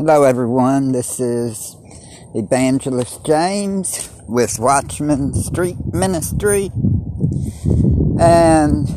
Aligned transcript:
Hello, 0.00 0.22
everyone. 0.22 0.92
This 0.92 1.20
is 1.20 1.76
Evangelist 2.34 3.22
James 3.22 4.10
with 4.26 4.58
Watchman 4.58 5.34
Street 5.34 5.76
Ministry. 5.92 6.70
And 8.18 8.88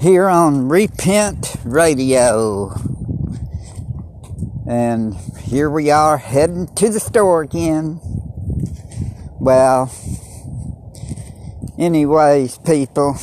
here 0.00 0.28
on 0.28 0.68
Repent 0.68 1.54
Radio. 1.64 2.74
And 4.68 5.14
here 5.44 5.70
we 5.70 5.92
are 5.92 6.16
heading 6.16 6.66
to 6.74 6.88
the 6.88 6.98
store 6.98 7.42
again. 7.42 8.00
Well, 9.38 9.92
anyways, 11.78 12.58
people, 12.58 13.16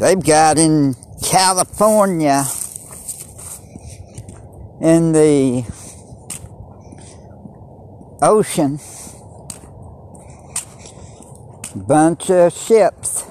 they've 0.00 0.24
got 0.24 0.56
in 0.56 0.94
California 1.22 2.44
in 4.84 5.12
the 5.12 5.64
ocean. 8.20 8.78
Bunch 11.74 12.30
of 12.30 12.52
ships. 12.52 13.24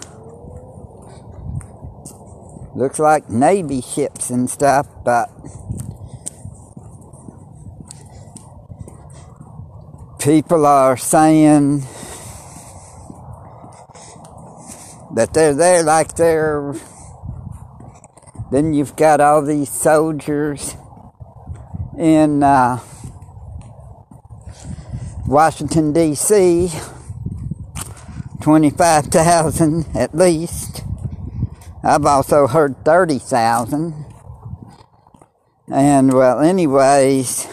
Looks 2.76 2.98
like 2.98 3.30
navy 3.30 3.82
ships 3.82 4.32
and 4.32 4.50
stuff 4.50 4.88
but 5.06 5.30
people 10.18 10.66
are 10.66 10.98
saying 10.98 11.82
that 15.14 15.30
they're 15.36 15.54
there 15.54 15.84
like 15.84 16.16
they're 16.16 16.74
then 18.52 18.74
you've 18.74 18.96
got 18.96 19.22
all 19.22 19.44
these 19.44 19.70
soldiers 19.70 20.76
in 22.04 22.44
uh, 22.44 22.78
Washington, 25.26 25.94
D.C., 25.94 26.70
25,000 28.42 29.86
at 29.96 30.14
least. 30.14 30.84
I've 31.82 32.06
also 32.06 32.48
heard 32.48 32.84
30,000. 32.84 34.06
And, 35.72 36.12
well, 36.12 36.42
anyways, 36.42 37.48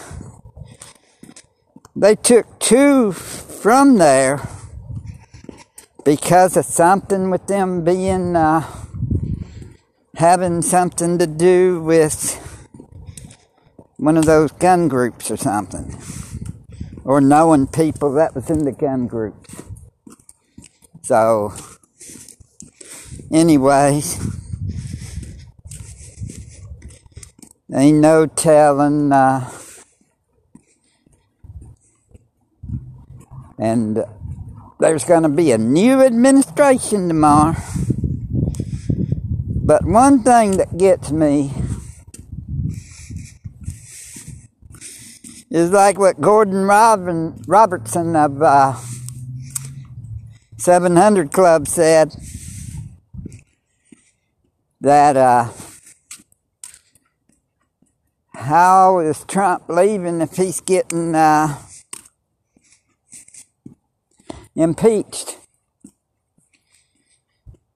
they 1.94 2.16
took 2.16 2.58
two 2.58 3.12
from 3.12 3.98
there 3.98 4.48
because 6.04 6.56
of 6.56 6.64
something 6.64 7.30
with 7.30 7.46
them 7.46 7.84
being, 7.84 8.34
uh, 8.34 8.66
having 10.16 10.60
something 10.60 11.18
to 11.18 11.28
do 11.28 11.80
with 11.84 12.39
one 14.00 14.16
of 14.16 14.24
those 14.24 14.50
gun 14.52 14.88
groups 14.88 15.30
or 15.30 15.36
something. 15.36 15.94
Or 17.04 17.20
knowing 17.20 17.66
people 17.66 18.14
that 18.14 18.34
was 18.34 18.48
in 18.48 18.64
the 18.64 18.72
gun 18.72 19.06
groups. 19.06 19.62
So, 21.02 21.52
anyways, 23.30 24.18
ain't 27.74 27.98
no 27.98 28.24
telling. 28.24 29.12
Uh, 29.12 29.50
and 33.58 34.02
there's 34.78 35.04
going 35.04 35.24
to 35.24 35.28
be 35.28 35.52
a 35.52 35.58
new 35.58 36.00
administration 36.00 37.08
tomorrow. 37.08 37.54
But 39.46 39.84
one 39.84 40.22
thing 40.22 40.56
that 40.56 40.78
gets 40.78 41.10
me 41.10 41.52
is 45.50 45.72
like 45.72 45.98
what 45.98 46.20
Gordon 46.20 46.64
Robin, 46.64 47.42
Robertson 47.46 48.14
of 48.14 48.41
uh, 48.41 48.76
700 50.56 51.32
Club 51.32 51.66
said 51.66 52.14
that 54.80 55.16
uh, 55.16 55.48
how 58.34 59.00
is 59.00 59.25
Trump 59.25 59.64
leaving 59.69 60.20
if 60.20 60.36
he's 60.36 60.60
getting 60.60 61.16
uh, 61.16 61.58
impeached? 64.54 65.36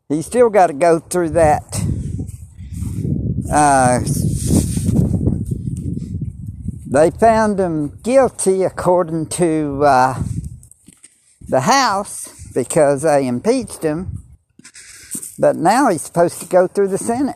He's 0.09 0.27
still 0.27 0.49
got 0.49 0.69
to 0.69 0.75
go 0.75 1.01
through 1.01 1.31
that 1.31 1.81
uh, 3.53 4.01
they 6.95 7.11
found 7.11 7.59
him 7.59 7.89
guilty 8.03 8.63
according 8.63 9.27
to 9.27 9.83
uh, 9.85 10.23
the 11.49 11.63
House 11.63 12.53
because 12.55 13.03
they 13.03 13.27
impeached 13.27 13.83
him, 13.83 14.23
but 15.37 15.57
now 15.57 15.91
he's 15.91 16.03
supposed 16.03 16.41
to 16.41 16.47
go 16.47 16.69
through 16.69 16.87
the 16.87 16.99
Senate. 16.99 17.35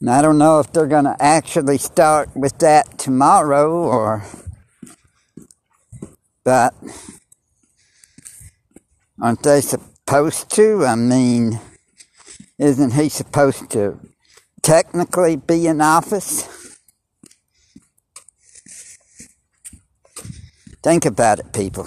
And 0.00 0.08
I 0.08 0.22
don't 0.22 0.38
know 0.38 0.60
if 0.60 0.72
they're 0.72 0.86
going 0.86 1.04
to 1.04 1.16
actually 1.20 1.76
start 1.76 2.34
with 2.34 2.56
that 2.60 2.98
tomorrow 2.98 3.70
or, 3.70 4.24
but 6.44 6.72
aren't 9.20 9.42
they 9.42 9.60
supposed 10.08 10.48
to? 10.48 10.86
I 10.86 10.94
mean, 10.94 11.60
isn't 12.58 12.94
he 12.94 13.10
supposed 13.10 13.68
to 13.72 14.00
technically 14.62 15.36
be 15.36 15.66
in 15.66 15.82
office? 15.82 16.48
Think 20.82 21.04
about 21.04 21.40
it, 21.40 21.52
people. 21.52 21.86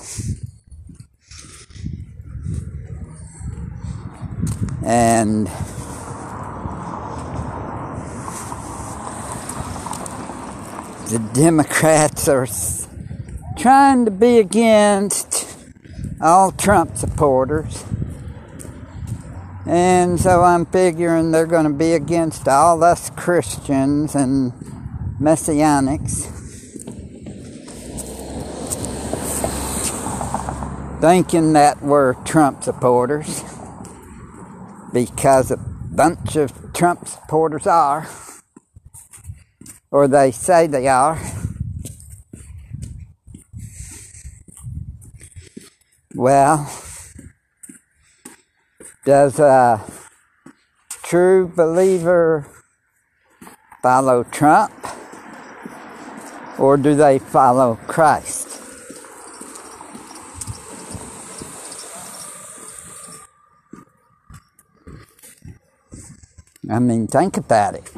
And 4.86 5.48
the 11.08 11.28
Democrats 11.34 12.28
are 12.28 12.48
trying 13.58 14.06
to 14.06 14.12
be 14.12 14.38
against 14.38 15.58
all 16.22 16.52
Trump 16.52 16.98
supporters. 16.98 17.84
And 19.72 20.20
so 20.20 20.44
I'm 20.44 20.66
figuring 20.66 21.32
they're 21.32 21.46
going 21.46 21.64
to 21.64 21.72
be 21.72 21.94
against 21.94 22.46
all 22.46 22.84
us 22.84 23.10
Christians 23.12 24.16
and 24.16 24.52
Messianics. 25.18 26.26
Thinking 31.00 31.54
that 31.54 31.82
we're 31.82 32.16
Trump 32.26 32.66
supporters. 32.66 33.46
Because 34.92 35.52
a 35.52 35.58
bunch 35.58 36.36
of 36.36 36.74
Trump 36.74 37.08
supporters 37.08 37.66
are. 37.66 38.10
Or 39.90 40.10
they 40.10 40.32
say 40.32 40.68
they 40.68 40.90
are. 40.90 41.18
Well, 46.14 46.70
does 49.04 49.40
a 49.40 49.84
true 51.04 51.48
believer 51.48 52.48
follow 53.82 54.24
Trump 54.24 54.72
or 56.60 56.78
do 56.78 56.94
they 56.94 57.18
follow 57.18 57.76
Christ? 57.88 58.62
I 66.70 66.80
mean, 66.80 67.08
think 67.08 67.38
about 67.38 67.76
it. 67.76 67.92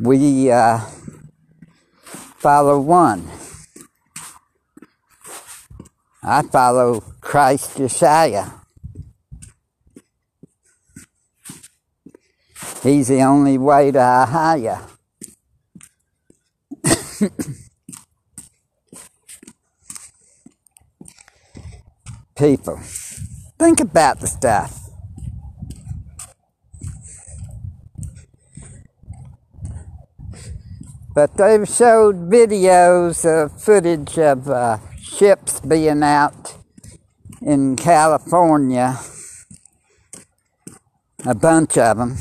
We 0.00 0.50
uh, 0.50 0.80
follow 2.40 2.80
one. 2.80 3.30
I 6.22 6.42
follow 6.42 7.00
Christ 7.20 7.78
Yeshua. 7.78 8.52
He's 12.82 13.08
the 13.08 13.22
only 13.22 13.56
way 13.58 13.90
to 13.90 13.98
Ahia. 13.98 14.82
People, 22.36 22.78
think 23.58 23.80
about 23.80 24.20
the 24.20 24.26
stuff. 24.26 24.76
But 31.14 31.36
they've 31.36 31.68
showed 31.68 32.30
videos 32.30 33.26
of 33.26 33.60
footage 33.60 34.18
of 34.18 34.48
uh, 34.48 34.78
ships 35.20 35.60
being 35.60 36.02
out 36.02 36.54
in 37.42 37.76
California, 37.76 38.98
a 41.26 41.34
bunch 41.34 41.76
of 41.76 41.98
them. 41.98 42.16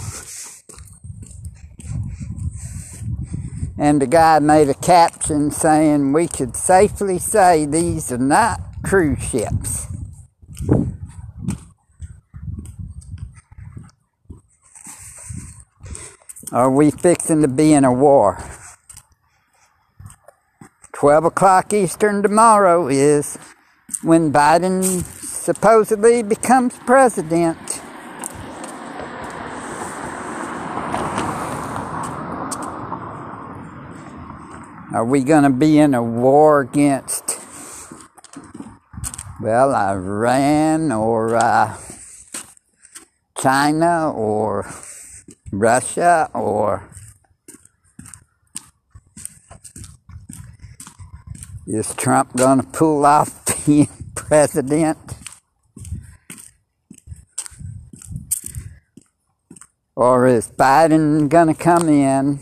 And 3.77 4.01
the 4.01 4.05
guy 4.05 4.39
made 4.39 4.67
a 4.67 4.73
caption 4.73 5.49
saying, 5.49 6.11
We 6.11 6.27
could 6.27 6.57
safely 6.57 7.19
say 7.19 7.65
these 7.65 8.11
are 8.11 8.17
not 8.17 8.59
cruise 8.83 9.23
ships. 9.23 9.87
Are 16.51 16.69
we 16.69 16.91
fixing 16.91 17.43
to 17.43 17.47
be 17.47 17.71
in 17.71 17.85
a 17.85 17.93
war? 17.93 18.43
12 20.99 21.23
o'clock 21.23 21.71
Eastern 21.71 22.21
tomorrow 22.21 22.89
is 22.89 23.37
when 24.01 24.33
Biden 24.33 24.83
supposedly 24.83 26.21
becomes 26.21 26.77
president. 26.79 27.57
Are 34.91 35.05
we 35.05 35.23
going 35.23 35.43
to 35.43 35.49
be 35.49 35.79
in 35.79 35.93
a 35.93 36.03
war 36.03 36.59
against, 36.59 37.39
well, 39.41 39.73
Iran 39.73 40.91
or 40.91 41.37
uh, 41.37 41.77
China 43.37 44.11
or 44.11 44.69
Russia 45.53 46.29
or 46.33 46.89
is 51.69 51.93
Trump 51.93 52.35
going 52.35 52.59
to 52.59 52.65
pull 52.65 53.05
off 53.05 53.45
being 53.65 53.87
president? 54.15 54.97
Or 59.95 60.25
is 60.25 60.49
Biden 60.49 61.29
going 61.29 61.47
to 61.47 61.53
come 61.53 61.87
in? 61.87 62.39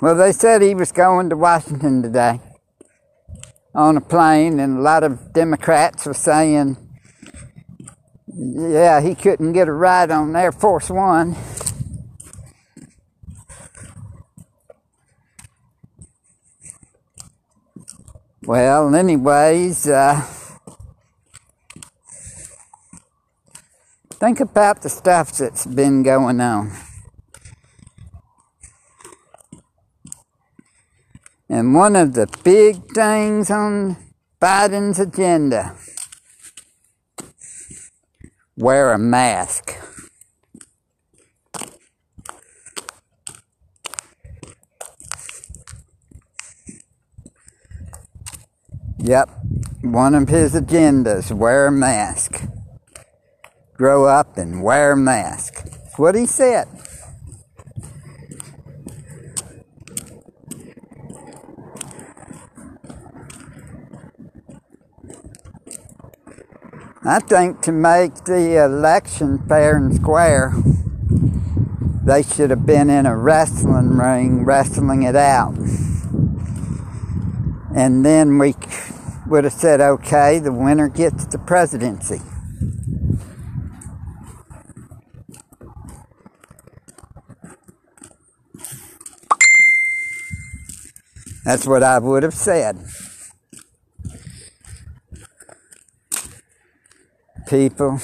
Well, 0.00 0.14
they 0.14 0.32
said 0.32 0.62
he 0.62 0.74
was 0.74 0.92
going 0.92 1.28
to 1.30 1.36
Washington 1.36 2.02
today 2.02 2.40
on 3.74 3.96
a 3.96 4.00
plane, 4.00 4.60
and 4.60 4.78
a 4.78 4.80
lot 4.80 5.02
of 5.02 5.32
Democrats 5.32 6.06
were 6.06 6.14
saying 6.14 6.76
yeah, 8.32 9.00
he 9.00 9.16
couldn't 9.16 9.52
get 9.52 9.66
a 9.66 9.72
ride 9.72 10.10
on 10.10 10.36
Air 10.36 10.52
Force 10.52 10.88
One. 10.88 11.36
Well, 18.42 18.94
anyways, 18.94 19.86
uh, 19.86 20.22
think 24.12 24.40
about 24.40 24.80
the 24.80 24.88
stuff 24.88 25.32
that's 25.32 25.66
been 25.66 26.02
going 26.02 26.40
on. 26.40 26.72
And 31.50 31.74
one 31.74 31.96
of 31.96 32.14
the 32.14 32.28
big 32.42 32.90
things 32.94 33.50
on 33.50 33.98
Biden's 34.40 34.98
agenda 34.98 35.76
wear 38.56 38.92
a 38.92 38.98
mask. 38.98 39.79
Yep, 49.02 49.30
one 49.80 50.14
of 50.14 50.28
his 50.28 50.52
agendas, 50.54 51.32
wear 51.32 51.68
a 51.68 51.72
mask. 51.72 52.42
Grow 53.72 54.04
up 54.04 54.36
and 54.36 54.62
wear 54.62 54.92
a 54.92 54.96
mask. 54.96 55.64
That's 55.64 55.98
what 55.98 56.14
he 56.14 56.26
said. 56.26 56.68
I 67.02 67.20
think 67.20 67.62
to 67.62 67.72
make 67.72 68.14
the 68.26 68.62
election 68.62 69.38
fair 69.48 69.78
and 69.78 69.94
square, 69.94 70.52
they 72.04 72.22
should 72.22 72.50
have 72.50 72.66
been 72.66 72.90
in 72.90 73.06
a 73.06 73.16
wrestling 73.16 73.96
ring 73.96 74.44
wrestling 74.44 75.04
it 75.04 75.16
out. 75.16 75.56
And 77.74 78.04
then 78.04 78.36
we 78.38 78.54
would 79.30 79.44
have 79.44 79.52
said, 79.52 79.80
okay, 79.80 80.38
the 80.38 80.52
winner 80.52 80.88
gets 80.88 81.24
the 81.26 81.38
presidency. 81.38 82.20
That's 91.44 91.66
what 91.66 91.82
I 91.82 91.98
would 91.98 92.22
have 92.22 92.34
said. 92.34 92.76
people. 97.50 97.98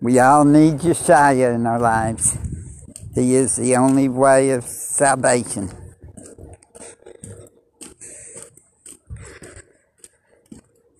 We 0.00 0.18
all 0.18 0.44
need 0.44 0.80
Yeshua 0.80 1.54
in 1.54 1.64
our 1.64 1.78
lives. 1.78 2.36
He 3.14 3.36
is 3.36 3.54
the 3.54 3.76
only 3.76 4.08
way 4.08 4.50
of 4.50 4.64
salvation. 4.64 5.70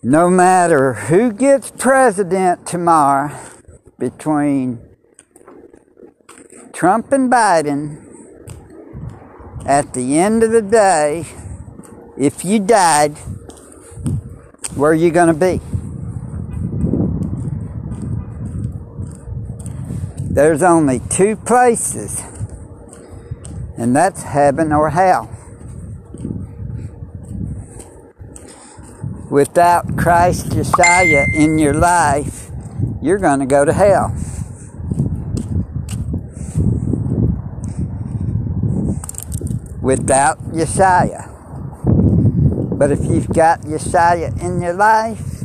No 0.06 0.28
matter 0.28 0.92
who 0.92 1.32
gets 1.32 1.70
president 1.70 2.66
tomorrow 2.66 3.34
between 3.98 4.78
Trump 6.74 7.10
and 7.10 7.32
Biden, 7.32 8.04
at 9.64 9.94
the 9.94 10.18
end 10.18 10.42
of 10.42 10.50
the 10.50 10.60
day, 10.60 11.24
if 12.18 12.44
you 12.44 12.58
died, 12.58 13.16
where 14.76 14.90
are 14.90 14.94
you 14.94 15.10
going 15.10 15.28
to 15.28 15.32
be? 15.32 15.62
There's 20.20 20.62
only 20.62 21.00
two 21.08 21.34
places, 21.34 22.22
and 23.78 23.96
that's 23.96 24.22
heaven 24.22 24.70
or 24.70 24.90
hell. 24.90 25.33
Without 29.34 29.96
Christ 29.96 30.50
Yeshua 30.50 31.34
in 31.34 31.58
your 31.58 31.74
life, 31.74 32.52
you're 33.02 33.18
going 33.18 33.40
to 33.40 33.46
go 33.46 33.64
to 33.64 33.72
hell. 33.72 34.14
Without 39.82 40.38
Yeshua. 40.52 41.26
But 42.78 42.92
if 42.92 43.04
you've 43.06 43.26
got 43.26 43.62
Yeshua 43.62 44.40
in 44.40 44.62
your 44.62 44.74
life, 44.74 45.42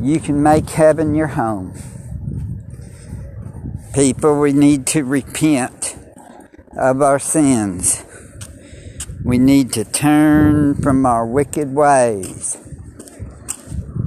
you 0.00 0.20
can 0.20 0.40
make 0.40 0.70
heaven 0.70 1.16
your 1.16 1.26
home. 1.26 1.74
People, 3.92 4.38
we 4.38 4.52
need 4.52 4.86
to 4.86 5.02
repent 5.02 5.96
of 6.78 7.02
our 7.02 7.18
sins. 7.18 8.04
We 9.24 9.38
need 9.38 9.72
to 9.72 9.84
turn 9.84 10.76
from 10.76 11.04
our 11.04 11.26
wicked 11.26 11.74
ways. 11.74 12.63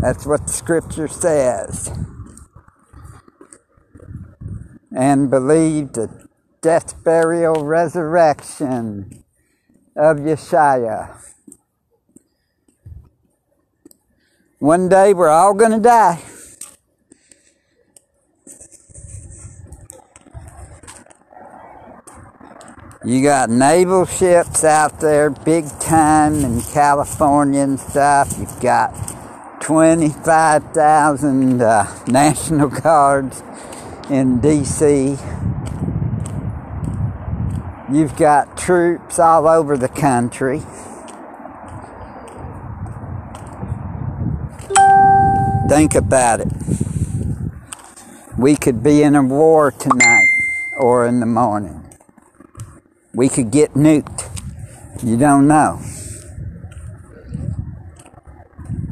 That's 0.07 0.25
what 0.25 0.47
the 0.47 0.53
scripture 0.53 1.09
says. 1.09 1.91
And 4.95 5.29
believe 5.29 5.91
the 5.91 6.29
death, 6.61 7.03
burial, 7.03 7.65
resurrection 7.65 9.25
of 9.97 10.15
Yeshua. 10.19 11.13
One 14.59 14.87
day 14.87 15.13
we're 15.13 15.27
all 15.27 15.53
going 15.53 15.71
to 15.71 15.79
die. 15.79 16.23
You 23.03 23.23
got 23.23 23.49
naval 23.49 24.05
ships 24.05 24.63
out 24.63 25.01
there, 25.01 25.29
big 25.29 25.67
time 25.81 26.45
in 26.45 26.61
California 26.61 27.59
and 27.59 27.77
stuff. 27.77 28.33
You've 28.37 28.61
got 28.61 29.06
25,000 29.67 31.61
uh, 31.61 31.85
National 32.07 32.69
Guards 32.69 33.43
in 34.09 34.39
D.C. 34.39 35.17
You've 37.91 38.15
got 38.15 38.57
troops 38.57 39.19
all 39.19 39.45
over 39.45 39.75
the 39.75 39.89
country. 39.89 40.59
Think 45.67 45.95
about 45.95 46.39
it. 46.39 46.47
We 48.37 48.55
could 48.55 48.81
be 48.81 49.03
in 49.03 49.15
a 49.15 49.23
war 49.23 49.71
tonight 49.71 50.29
or 50.77 51.05
in 51.05 51.19
the 51.19 51.25
morning. 51.25 51.83
We 53.13 53.27
could 53.27 53.51
get 53.51 53.73
nuked. 53.73 54.29
You 55.03 55.17
don't 55.17 55.45
know. 55.45 55.81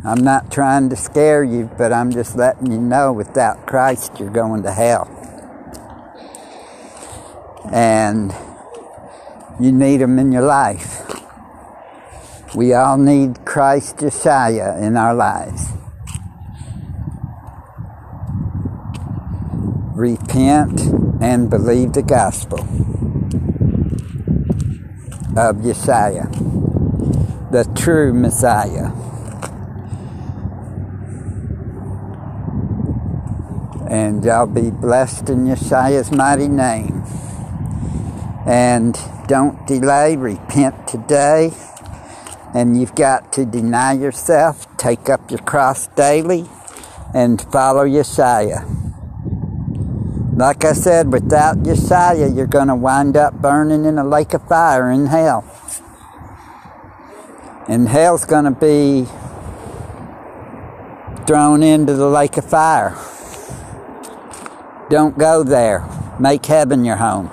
I'm 0.05 0.23
not 0.23 0.51
trying 0.51 0.89
to 0.89 0.95
scare 0.95 1.43
you, 1.43 1.67
but 1.79 1.91
I'm 1.91 2.11
just 2.11 2.35
letting 2.35 2.71
you 2.71 2.77
know 2.77 3.11
without 3.11 3.65
Christ 3.65 4.19
you're 4.19 4.29
going 4.29 4.61
to 4.61 4.71
hell. 4.71 5.09
And 7.73 8.31
you 9.59 9.71
need 9.71 10.01
him 10.01 10.19
in 10.19 10.31
your 10.31 10.43
life. 10.43 11.01
We 12.53 12.73
all 12.73 12.99
need 12.99 13.45
Christ 13.45 13.97
Yeshua 13.97 14.79
in 14.79 14.95
our 14.95 15.15
lives. 15.15 15.69
Repent 19.95 20.81
and 21.19 21.49
believe 21.49 21.93
the 21.93 22.03
gospel 22.03 22.59
of 25.35 25.55
Yeshua, 25.65 26.31
the 27.51 27.63
true 27.75 28.13
Messiah. 28.13 28.91
And 33.95 34.25
y'all 34.25 34.45
be 34.45 34.71
blessed 34.71 35.29
in 35.29 35.45
Yeshua's 35.45 36.11
mighty 36.11 36.49
name. 36.49 37.01
And 38.45 38.93
don't 39.29 39.65
delay, 39.65 40.17
repent 40.17 40.85
today. 40.85 41.53
And 42.53 42.77
you've 42.77 42.93
got 42.93 43.31
to 43.31 43.45
deny 43.45 43.93
yourself, 43.93 44.67
take 44.75 45.07
up 45.07 45.31
your 45.31 45.39
cross 45.39 45.87
daily, 45.87 46.45
and 47.13 47.41
follow 47.41 47.85
Yeshua. 47.85 48.67
Like 50.35 50.65
I 50.65 50.73
said, 50.73 51.13
without 51.13 51.59
Yeshua, 51.63 52.35
you're 52.35 52.47
going 52.47 52.67
to 52.67 52.75
wind 52.75 53.15
up 53.15 53.35
burning 53.35 53.85
in 53.85 53.97
a 53.97 54.03
lake 54.05 54.33
of 54.33 54.45
fire 54.45 54.91
in 54.91 55.05
hell. 55.05 55.45
And 57.69 57.87
hell's 57.87 58.25
going 58.25 58.43
to 58.43 58.51
be 58.51 59.05
thrown 61.25 61.63
into 61.63 61.93
the 61.93 62.09
lake 62.09 62.35
of 62.35 62.43
fire. 62.43 62.97
Don't 64.87 65.17
go 65.17 65.43
there. 65.43 65.83
Make 66.19 66.45
heaven 66.45 66.85
your 66.85 66.97
home. 66.97 67.31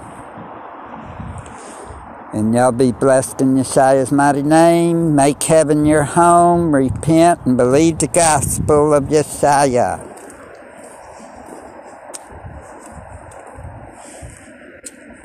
And 2.32 2.54
y'all 2.54 2.72
be 2.72 2.92
blessed 2.92 3.42
in 3.42 3.56
Yeshua's 3.56 4.10
mighty 4.10 4.42
name. 4.42 5.14
Make 5.14 5.42
heaven 5.42 5.84
your 5.84 6.04
home. 6.04 6.74
Repent 6.74 7.40
and 7.44 7.58
believe 7.58 7.98
the 7.98 8.06
gospel 8.06 8.94
of 8.94 9.04
Yeshua. 9.04 10.00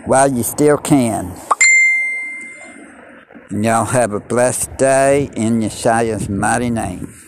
While 0.05 0.33
you 0.33 0.43
still 0.43 0.77
can. 0.77 1.33
And 3.49 3.63
y'all 3.63 3.85
have 3.85 4.11
a 4.11 4.19
blessed 4.19 4.75
day 4.75 5.29
in 5.33 5.61
Yeshua's 5.61 6.27
mighty 6.27 6.69
name. 6.69 7.26